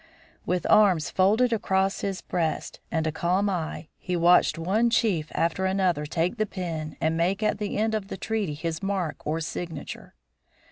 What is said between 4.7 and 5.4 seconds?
chief